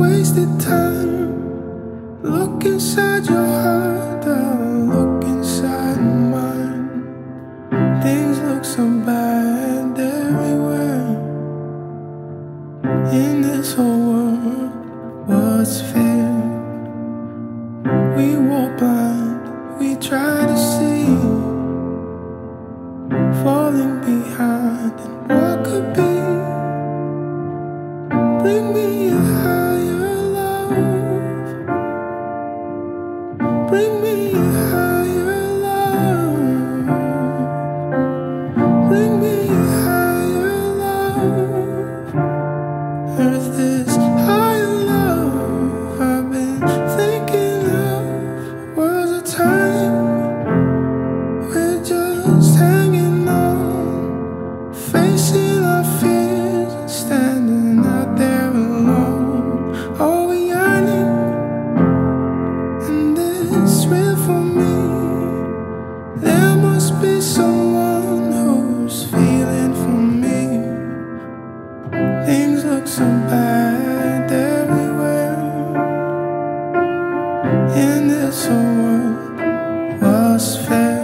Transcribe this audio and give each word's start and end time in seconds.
wasted 0.00 0.58
time. 0.58 2.22
Look 2.22 2.64
inside 2.64 3.26
your 3.26 3.46
heart, 3.62 4.24
I'll 4.26 4.86
look 4.94 5.24
inside 5.24 6.00
mine. 6.34 6.88
Things 8.02 8.38
look 8.48 8.64
so 8.64 8.84
bad 9.04 9.98
everywhere. 9.98 11.08
In 13.12 13.42
this 13.42 13.74
whole 13.74 14.02
world, 14.10 14.72
what's 15.28 15.82
fair? 15.92 16.32
We 18.16 18.36
walk 18.48 18.78
blind, 18.78 19.78
we 19.78 19.96
try 19.96 20.46
to 20.46 20.56
see. 20.56 20.99
So 73.00 73.06
bad. 73.06 74.30
In 77.74 78.08
this 78.08 78.46
world, 78.46 79.40
what's 80.02 80.58
fair? 80.66 81.00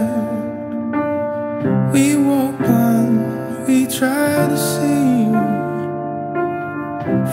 We 1.91 2.15
walk 2.17 2.55
blind, 2.59 3.65
we 3.67 3.87
try 3.87 4.47
to 4.51 4.57
see. 4.69 5.31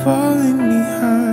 Falling 0.02 0.56
behind 0.56 1.23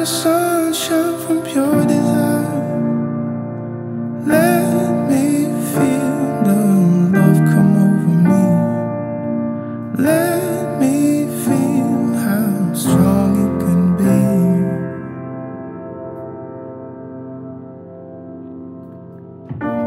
the 0.00 0.06
sun 0.06 0.72
shine 0.72 1.18
from 1.26 1.42
pure 1.42 1.84
desire. 1.84 2.88
Let 4.24 5.08
me 5.10 5.44
feel 5.72 6.42
the 6.48 6.60
love 7.16 7.40
come 7.52 7.72
over 7.84 8.14
me. 8.30 8.44
Let 10.02 10.80
me 10.80 10.96
feel 11.44 12.14
how 12.24 12.72
strong 12.72 13.32
it 13.44 13.54
can 13.62 13.82
be. 14.00 14.20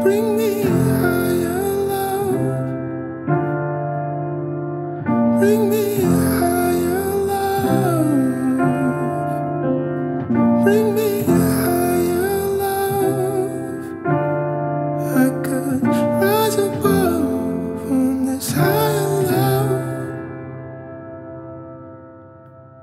Bring 0.04 0.26
me 0.38 0.50
higher 0.62 1.66
love. 1.92 2.38
Bring 5.40 5.62
me 5.70 5.84
higher 6.02 6.43
Bring 10.64 10.94
me 10.94 11.43